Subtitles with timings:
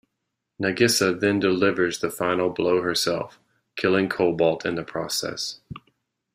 [0.59, 3.39] Nagisa then delivers the final blow herself,
[3.75, 5.59] killing Cobalt in the process.